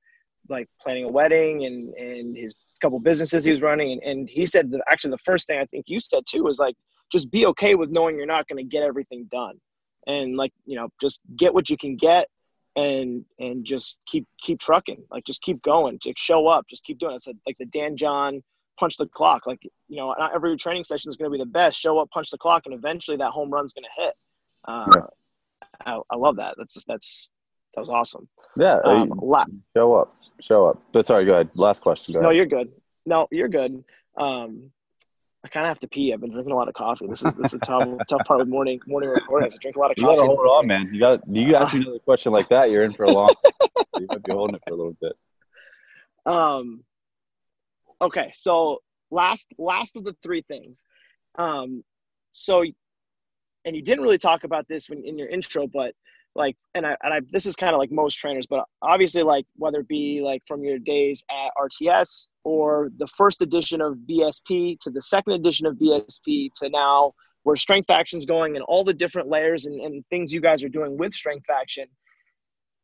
[0.48, 4.44] like planning a wedding and and his couple businesses he was running and, and he
[4.44, 6.74] said that actually the first thing I think you said too was like
[7.10, 9.54] just be okay with knowing you're not going to get everything done
[10.06, 12.26] and like you know just get what you can get
[12.76, 16.98] and and just keep keep trucking like just keep going just show up just keep
[16.98, 17.16] doing it.
[17.26, 18.42] It's like the dan john
[18.78, 19.46] punch the clock.
[19.46, 21.78] Like you know not every training session is going to be the best.
[21.78, 24.14] Show up punch the clock and eventually that home run's going to hit.
[24.66, 25.02] Uh, yeah.
[25.86, 26.54] I, I, love that.
[26.58, 27.30] That's just, that's
[27.74, 28.28] that was awesome.
[28.56, 29.12] Yeah um,
[29.74, 30.82] show up show up.
[30.92, 31.50] But sorry go ahead.
[31.54, 32.70] Last question no you're good.
[33.06, 33.84] No you're good.
[34.18, 34.70] Um,
[35.46, 36.12] I kind of have to pee.
[36.12, 37.06] I've been drinking a lot of coffee.
[37.06, 39.54] This is this is a tough tough part of morning morning recordings.
[39.54, 40.16] I drink a lot of you coffee.
[40.16, 40.90] You gotta hold on, man.
[40.92, 43.32] You got you ask me another question like that, you're in for a long.
[43.96, 45.12] you might be holding it for a little bit.
[46.26, 46.82] Um.
[48.02, 48.82] Okay, so
[49.12, 50.84] last last of the three things.
[51.38, 51.84] Um.
[52.32, 52.64] So,
[53.64, 55.94] and you didn't really talk about this when in your intro, but
[56.36, 59.46] like and I and I this is kind of like most trainers, but obviously like
[59.56, 64.78] whether it be like from your days at RTS or the first edition of BSP
[64.80, 68.94] to the second edition of BSP to now where Strength Faction's going and all the
[68.94, 71.86] different layers and, and things you guys are doing with Strength Faction.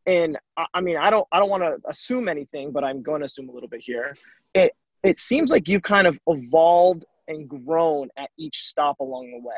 [0.06, 3.20] And I, I mean I don't I don't want to assume anything, but I'm going
[3.20, 4.12] to assume a little bit here.
[4.54, 9.46] It it seems like you've kind of evolved and grown at each stop along the
[9.46, 9.54] way.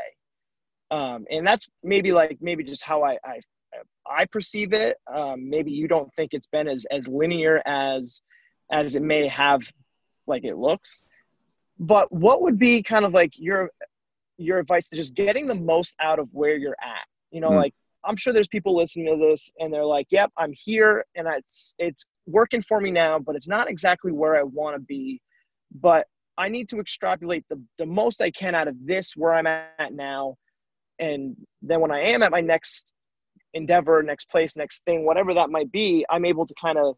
[0.91, 3.41] Um, and that's maybe like maybe just how I, I
[4.07, 4.97] I perceive it.
[5.13, 8.23] Um, maybe you don't think it's been as as linear as
[8.71, 9.63] as it may have,
[10.27, 11.03] like it looks.
[11.79, 13.71] But what would be kind of like your
[14.37, 17.07] your advice to just getting the most out of where you're at?
[17.31, 17.57] You know, mm.
[17.57, 21.27] like I'm sure there's people listening to this and they're like, "Yep, I'm here and
[21.29, 25.21] it's it's working for me now, but it's not exactly where I want to be."
[25.75, 29.47] But I need to extrapolate the, the most I can out of this where I'm
[29.47, 30.37] at now.
[30.99, 32.93] And then when I am at my next
[33.55, 36.97] endeavor, next place, next thing, whatever that might be, I'm able to kind of,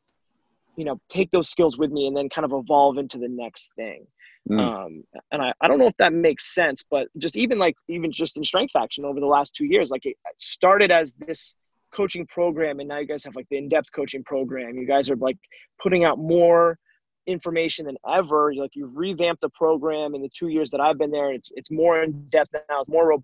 [0.77, 3.73] you know, take those skills with me and then kind of evolve into the next
[3.77, 4.07] thing.
[4.51, 4.61] Mm.
[4.61, 8.13] Um, and I, I don't know if that makes sense, but just even like, even
[8.13, 11.57] just in strength faction over the last two years, like it started as this
[11.93, 14.77] coaching program and now you guys have like the in-depth coaching program.
[14.77, 15.39] You guys are like
[15.81, 16.79] putting out more
[17.27, 18.55] information than ever.
[18.55, 21.33] Like you've revamped the program in the two years that I've been there.
[21.33, 22.81] It's, it's more in depth now.
[22.81, 23.21] It's more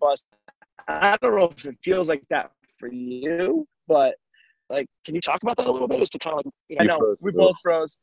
[0.00, 0.26] robust.
[0.86, 3.66] I don't know if it feels like that for you.
[3.86, 4.14] But
[4.68, 6.00] like, can you talk about that a little bit?
[6.00, 7.98] Just to kind of like, you know, I know we both froze.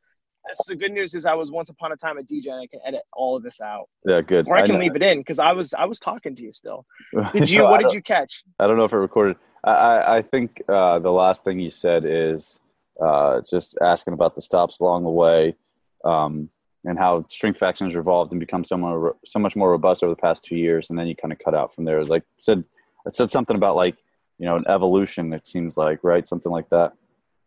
[0.54, 2.68] So the good news is I was once upon a time a DJ and I
[2.68, 3.90] can edit all of this out.
[4.06, 4.48] Yeah, good.
[4.48, 6.86] Or I can leave it in because I was I was talking to you still.
[7.34, 7.64] Did you?
[7.64, 8.44] what did you catch?
[8.60, 9.36] I don't know if it recorded.
[9.66, 12.62] I I think uh, the last thing you said is
[13.04, 15.56] uh, just asking about the stops along the way.
[16.06, 16.50] Um,
[16.86, 20.22] and how strength factions evolved and become so much, so much more robust over the
[20.22, 22.06] past two years, and then you kind of cut out from there.
[22.06, 22.64] Like said,
[23.06, 23.98] I said something about like
[24.38, 26.28] you know, an evolution, it seems like, right?
[26.28, 26.94] Something like that.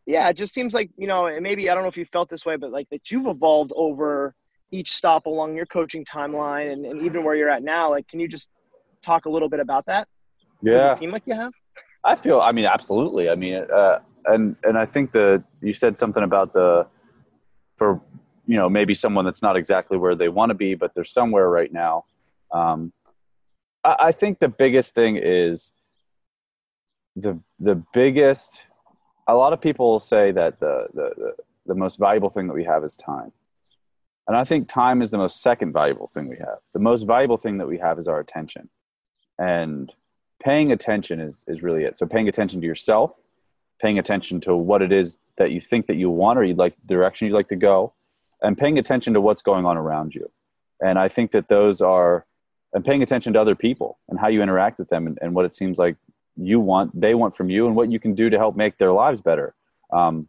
[0.06, 2.28] Yeah, it just seems like, you know, and maybe I don't know if you felt
[2.28, 4.34] this way, but like that you've evolved over
[4.72, 7.90] each stop along your coaching timeline and, and even where you're at now.
[7.90, 8.50] Like, can you just
[9.02, 10.08] talk a little bit about that?
[10.62, 10.76] Yeah.
[10.76, 11.52] Does it seem like you have?
[12.04, 13.28] I feel, I mean, absolutely.
[13.28, 16.86] I mean, uh, and, and I think that you said something about the,
[17.76, 18.00] for,
[18.46, 21.48] you know, maybe someone that's not exactly where they want to be, but they're somewhere
[21.48, 22.04] right now.
[22.52, 22.92] Um,
[23.84, 25.72] I, I think the biggest thing is,
[27.16, 28.64] the the biggest
[29.26, 31.34] a lot of people say that the, the,
[31.66, 33.30] the, most valuable thing that we have is time.
[34.26, 36.58] And i think time is the most second valuable thing we have.
[36.72, 38.68] The most valuable thing that we have is our attention.
[39.38, 39.92] And
[40.42, 41.96] paying attention is, is really it.
[41.96, 43.12] So paying attention to yourself
[43.80, 46.74] paying attention to what it is that you think that you want or you'd like
[46.86, 47.92] direction you'd like to go
[48.42, 50.30] and paying attention to what's going on around you.
[50.80, 52.26] And i think that those are
[52.72, 55.44] and paying attention to other people and how you interact with them and, and what
[55.44, 55.96] it seems like
[56.36, 58.92] you want, they want from you, and what you can do to help make their
[58.92, 59.54] lives better.
[59.90, 60.28] Because um,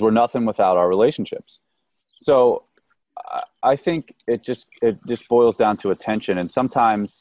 [0.00, 1.58] we're nothing without our relationships.
[2.16, 2.64] So
[3.62, 7.20] I think it just it just boils down to attention, and sometimes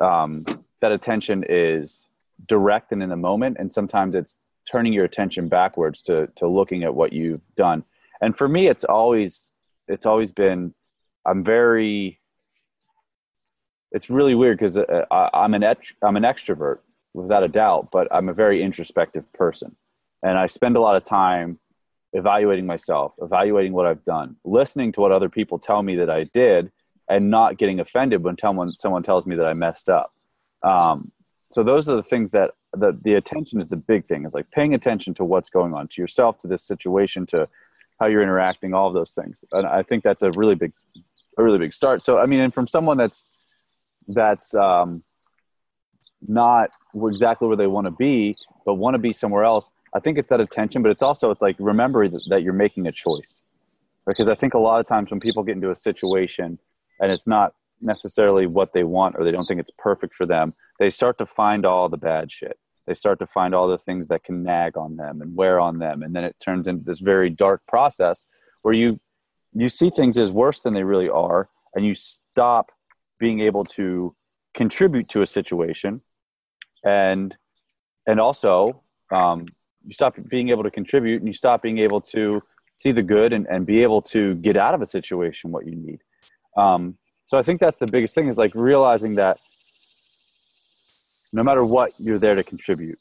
[0.00, 0.44] um,
[0.80, 2.06] that attention is
[2.46, 4.36] direct and in the moment and sometimes it's
[4.70, 7.82] turning your attention backwards to to looking at what you've done
[8.20, 9.52] and for me it's always
[9.88, 10.72] it's always been
[11.26, 12.20] i'm very
[13.90, 15.64] it's really weird because uh, i'm an
[16.02, 16.78] i'm an extrovert
[17.14, 19.76] without a doubt but i'm a very introspective person.
[20.22, 21.58] And i spend a lot of time
[22.12, 26.24] evaluating myself evaluating what i've done listening to what other people tell me that i
[26.24, 26.72] did
[27.08, 30.12] and not getting offended when someone someone tells me that i messed up.
[30.62, 31.10] Um,
[31.50, 34.26] so those are the things that the, the attention is the big thing.
[34.26, 37.48] It's like paying attention to what's going on to yourself to this situation to
[37.98, 39.44] how you're interacting all of those things.
[39.52, 40.72] And i think that's a really big
[41.38, 42.02] a really big start.
[42.02, 43.24] So i mean and from someone that's
[44.08, 45.02] that's um,
[46.26, 46.70] not
[47.06, 48.34] exactly where they want to be
[48.66, 51.42] but want to be somewhere else i think it's that attention but it's also it's
[51.42, 53.42] like remember that you're making a choice
[54.06, 56.58] because i think a lot of times when people get into a situation
[57.00, 60.52] and it's not necessarily what they want or they don't think it's perfect for them,
[60.78, 62.58] they start to find all the bad shit.
[62.86, 65.78] They start to find all the things that can nag on them and wear on
[65.78, 66.02] them.
[66.02, 68.26] And then it turns into this very dark process
[68.62, 69.00] where you
[69.54, 72.70] you see things as worse than they really are and you stop
[73.18, 74.14] being able to
[74.54, 76.02] contribute to a situation
[76.84, 77.36] and
[78.06, 79.46] and also um,
[79.84, 82.42] you stop being able to contribute and you stop being able to
[82.76, 85.74] see the good and, and be able to get out of a situation what you
[85.74, 86.00] need
[86.56, 89.36] um, so I think that's the biggest thing is like realizing that
[91.32, 92.98] no matter what, you're there to contribute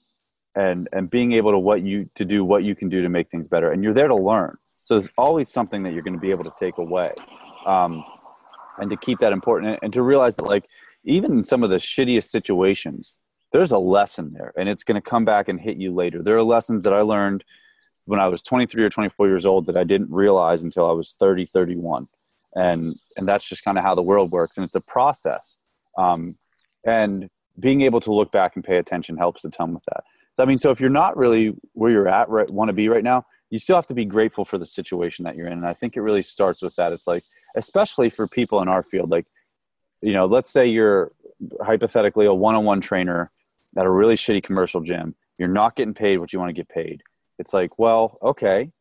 [0.56, 3.30] and, and being able to what you to do what you can do to make
[3.30, 3.72] things better.
[3.72, 4.58] And you're there to learn.
[4.84, 7.14] So there's always something that you're going to be able to take away.
[7.66, 8.04] Um,
[8.80, 10.66] and to keep that important and to realize that like
[11.04, 13.16] even in some of the shittiest situations,
[13.52, 16.22] there's a lesson there and it's going to come back and hit you later.
[16.22, 17.44] There are lessons that I learned
[18.06, 21.16] when I was 23 or 24 years old that I didn't realize until I was
[21.20, 22.08] 30, 31
[22.56, 25.58] and and that's just kind of how the world works and it's a process.
[25.98, 26.38] Um,
[26.86, 27.30] and
[27.60, 30.04] being able to look back and pay attention helps a ton with that.
[30.36, 32.90] So i mean so if you're not really where you're at right, want to be
[32.90, 35.66] right now you still have to be grateful for the situation that you're in and
[35.66, 36.92] i think it really starts with that.
[36.92, 37.24] It's like
[37.56, 39.26] especially for people in our field like
[40.02, 41.12] you know let's say you're
[41.62, 43.32] hypothetically a one-on-one trainer
[43.78, 46.70] at a really shitty commercial gym you're not getting paid what you want to get
[46.70, 47.02] paid
[47.40, 48.72] it's like well okay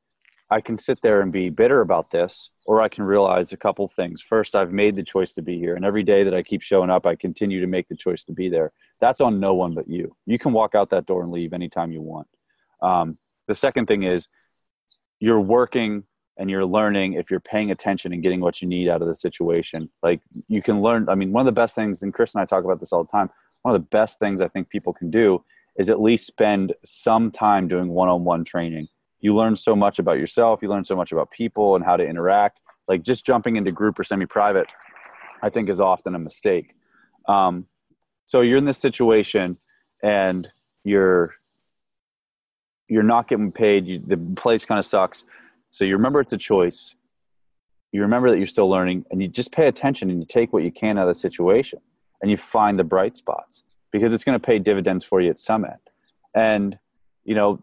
[0.48, 3.88] I can sit there and be bitter about this, or I can realize a couple
[3.88, 4.22] things.
[4.22, 6.88] First, I've made the choice to be here, and every day that I keep showing
[6.88, 8.72] up, I continue to make the choice to be there.
[9.00, 10.14] That's on no one but you.
[10.24, 12.28] You can walk out that door and leave anytime you want.
[12.80, 14.28] Um, the second thing is
[15.18, 16.04] you're working
[16.38, 19.14] and you're learning if you're paying attention and getting what you need out of the
[19.14, 19.90] situation.
[20.02, 21.08] Like you can learn.
[21.08, 23.02] I mean, one of the best things, and Chris and I talk about this all
[23.02, 23.30] the time.
[23.66, 25.42] One of the best things I think people can do
[25.76, 28.86] is at least spend some time doing one-on-one training.
[29.18, 32.06] You learn so much about yourself you learn so much about people and how to
[32.06, 32.60] interact.
[32.86, 34.68] Like just jumping into group or semi-private
[35.42, 36.76] i think is often a mistake.
[37.26, 37.66] Um,
[38.24, 39.58] so you're in this situation
[40.00, 40.46] and
[40.84, 41.34] you're
[42.86, 45.24] you're not getting paid you, the place kind of sucks.
[45.72, 46.94] So you remember it's a choice.
[47.90, 50.62] You remember that you're still learning and you just pay attention and you take what
[50.62, 51.80] you can out of the situation
[52.22, 55.50] and you find the bright spots because it's going to pay dividends for you at
[55.50, 55.64] end
[56.34, 56.78] and
[57.24, 57.62] you know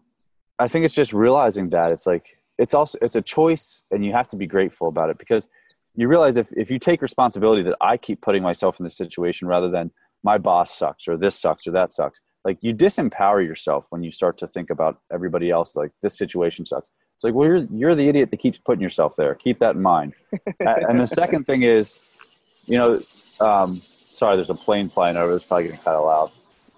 [0.58, 4.12] I think it's just realizing that it's like it's also it's a choice and you
[4.12, 5.48] have to be grateful about it because
[5.96, 9.48] you realize if, if you take responsibility that I keep putting myself in this situation
[9.48, 9.90] rather than
[10.22, 14.10] my boss sucks or this sucks or that sucks, like you disempower yourself when you
[14.10, 16.90] start to think about everybody else like this situation sucks.
[17.16, 19.34] It's like, well, you're you're the idiot that keeps putting yourself there.
[19.34, 20.14] Keep that in mind.
[20.60, 22.00] and the second thing is,
[22.66, 23.00] you know,
[23.40, 23.80] um,
[24.14, 25.34] sorry, there's a plane flying over.
[25.34, 26.30] It's probably getting kind of loud.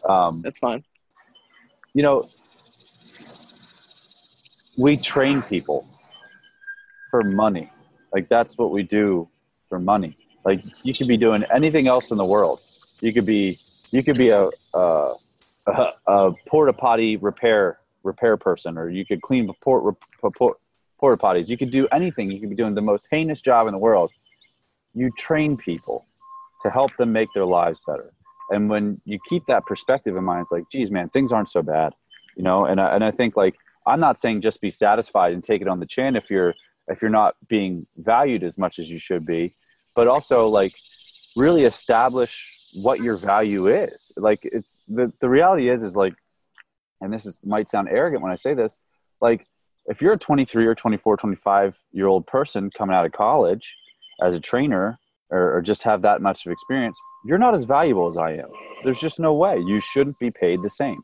[0.09, 0.85] Um, That's fine.
[1.95, 2.29] You know,
[4.77, 5.89] we train people
[7.11, 7.71] for money.
[8.13, 9.29] Like that's what we do
[9.69, 10.17] for money.
[10.45, 12.61] Like you could be doing anything else in the world.
[13.01, 13.59] You could be
[13.91, 15.15] you could be a a,
[15.67, 20.59] a, a porta potty repair repair person, or you could clean port, port,
[20.99, 21.49] porta potties.
[21.49, 22.31] You could do anything.
[22.31, 24.13] You could be doing the most heinous job in the world.
[24.95, 26.07] You train people
[26.63, 28.13] to help them make their lives better.
[28.51, 31.63] And when you keep that perspective in mind, it's like, geez, man, things aren't so
[31.63, 31.93] bad,
[32.37, 32.65] you know.
[32.65, 33.55] And I, and I think like
[33.87, 36.55] I'm not saying just be satisfied and take it on the chin if you're
[36.89, 39.53] if you're not being valued as much as you should be,
[39.97, 40.73] but also like
[41.37, 44.13] really establish what your value is.
[44.17, 46.15] Like it's the the reality is is like
[47.01, 48.79] and this is might sound arrogant when I say this,
[49.21, 49.47] like
[49.87, 53.77] if you're a 23 or 24, 25 year old person coming out of college
[54.21, 54.99] as a trainer
[55.31, 58.49] or, or just have that much of experience, you're not as valuable as I am.
[58.85, 59.59] There's just no way.
[59.59, 61.03] You shouldn't be paid the same.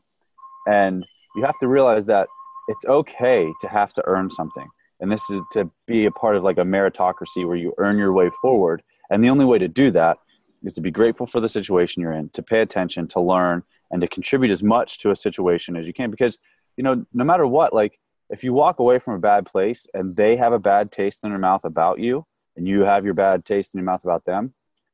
[0.67, 1.05] And
[1.35, 2.27] you have to realize that
[2.67, 4.67] it's okay to have to earn something
[4.99, 8.13] and this is to be a part of like a meritocracy where you earn your
[8.13, 10.17] way forward and the only way to do that
[10.63, 14.01] is to be grateful for the situation you're in to pay attention to learn and
[14.01, 16.39] to contribute as much to a situation as you can because
[16.77, 17.99] you know no matter what like
[18.29, 21.29] if you walk away from a bad place and they have a bad taste in
[21.29, 24.53] their mouth about you and you have your bad taste in your mouth about them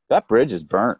[0.09, 0.99] that bridge is burnt.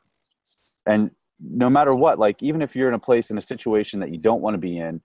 [0.85, 4.11] And no matter what like even if you're in a place in a situation that
[4.11, 5.01] you don't want to be in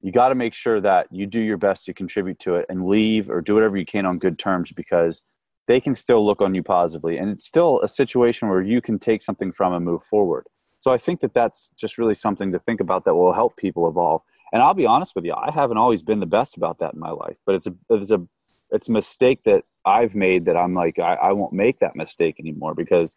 [0.00, 2.86] you got to make sure that you do your best to contribute to it and
[2.86, 5.22] leave or do whatever you can on good terms because
[5.66, 7.16] they can still look on you positively.
[7.16, 10.46] And it's still a situation where you can take something from and move forward.
[10.78, 13.88] So i think that that's just really something to think about that will help people
[13.88, 14.22] evolve.
[14.52, 17.00] And i'll be honest with you i haven't always been the best about that in
[17.00, 18.26] my life but it's a it's a
[18.70, 22.36] it's a mistake that i've made that i'm like i, I won't make that mistake
[22.38, 23.16] anymore because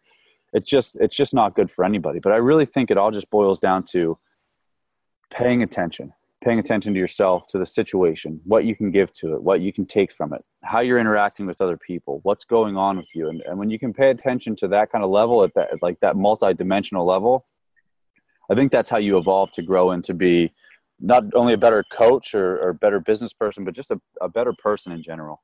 [0.52, 3.30] it's just it's just not good for anybody but i really think it all just
[3.30, 4.18] boils down to
[5.30, 6.12] paying attention
[6.42, 9.72] paying attention to yourself, to the situation, what you can give to it, what you
[9.72, 13.28] can take from it, how you're interacting with other people, what's going on with you.
[13.28, 15.98] And, and when you can pay attention to that kind of level at that, like
[16.00, 17.44] that multi-dimensional level,
[18.50, 20.52] I think that's how you evolve to grow and to be
[21.00, 24.52] not only a better coach or, or better business person, but just a, a better
[24.52, 25.42] person in general.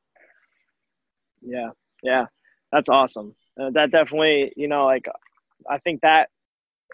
[1.45, 1.71] Yeah.
[2.03, 2.27] Yeah.
[2.73, 3.35] That's awesome.
[3.61, 5.07] Uh, that definitely, you know, like
[5.71, 6.29] I think that,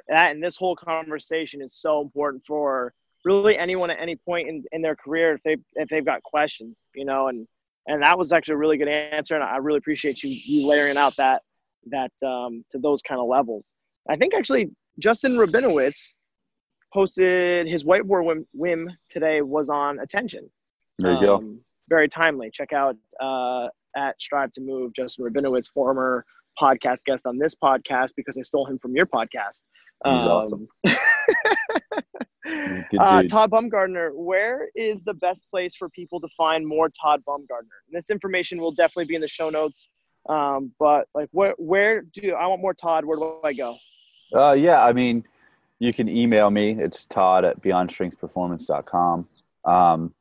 [0.08, 2.92] that and this whole conversation is so important for
[3.24, 6.86] really anyone at any point in, in their career if they if they've got questions,
[6.94, 7.46] you know, and
[7.86, 10.96] and that was actually a really good answer, and I really appreciate you you layering
[10.96, 11.42] out that
[11.86, 13.74] that um, to those kind of levels.
[14.08, 16.08] I think actually Justin Rabinowitz
[16.92, 20.50] posted his whiteboard whim, whim today was on attention.
[20.98, 21.58] There you um, go.
[21.88, 22.50] Very timely.
[22.50, 26.24] Check out uh, at Strive to Move, Justin Rabinowitz, former
[26.60, 29.62] podcast guest on this podcast because I stole him from your podcast.
[30.04, 30.68] He's um, awesome.
[32.98, 37.78] uh, Todd Bumgardner, where is the best place for people to find more Todd Bumgardner?
[37.86, 39.88] And this information will definitely be in the show notes.
[40.28, 43.04] Um, but like, where where do I want more Todd?
[43.04, 43.76] Where do I go?
[44.34, 45.24] Uh, yeah, I mean,
[45.78, 46.72] you can email me.
[46.78, 49.28] It's Todd at BeyondStrengthPerformance.com.
[49.64, 50.14] Um,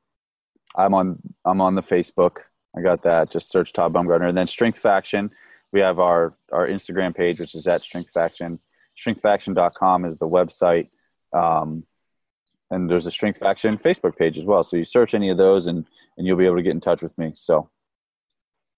[0.76, 2.38] I'm on I'm on the Facebook.
[2.78, 3.32] I got that.
[3.32, 5.32] Just search Todd Bumgardner, and then Strength Faction.
[5.72, 8.60] We have our our Instagram page, which is at Strength Faction.
[8.98, 10.90] StrengthFaction.com is the website.
[11.34, 11.84] Um,
[12.72, 15.68] and there's a strength faction facebook page as well so you search any of those
[15.68, 15.86] and
[16.18, 17.70] and you'll be able to get in touch with me so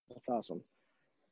[0.10, 0.62] that's awesome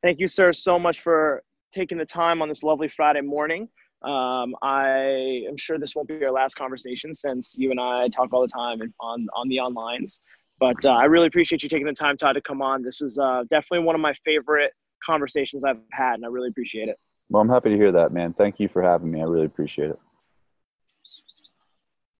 [0.03, 1.43] thank you sir so much for
[1.73, 3.67] taking the time on this lovely friday morning
[4.03, 8.31] um, i am sure this won't be our last conversation since you and i talk
[8.33, 10.19] all the time on on the onlines
[10.59, 12.83] but uh, i really appreciate you taking the time todd to come on.
[12.83, 14.71] This is uh, definitely one of my favorite
[15.05, 16.97] conversations i've had and i really appreciate it.
[17.29, 18.33] Well i'm happy to hear that man.
[18.33, 19.21] Thank you for having me.
[19.21, 19.99] I really appreciate it